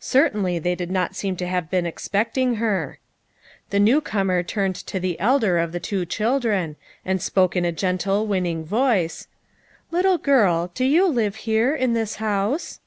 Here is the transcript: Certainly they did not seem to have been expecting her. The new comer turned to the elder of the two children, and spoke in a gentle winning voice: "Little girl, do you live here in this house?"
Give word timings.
Certainly 0.00 0.58
they 0.58 0.74
did 0.74 0.90
not 0.90 1.14
seem 1.14 1.36
to 1.36 1.46
have 1.46 1.70
been 1.70 1.86
expecting 1.86 2.56
her. 2.56 2.98
The 3.70 3.78
new 3.78 4.00
comer 4.00 4.42
turned 4.42 4.74
to 4.74 4.98
the 4.98 5.16
elder 5.20 5.58
of 5.58 5.70
the 5.70 5.78
two 5.78 6.04
children, 6.04 6.74
and 7.04 7.22
spoke 7.22 7.54
in 7.54 7.64
a 7.64 7.70
gentle 7.70 8.26
winning 8.26 8.64
voice: 8.64 9.28
"Little 9.92 10.18
girl, 10.18 10.72
do 10.74 10.84
you 10.84 11.06
live 11.06 11.36
here 11.36 11.72
in 11.72 11.92
this 11.92 12.16
house?" 12.16 12.80